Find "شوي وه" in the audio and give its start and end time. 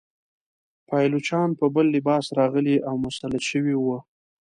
3.51-3.97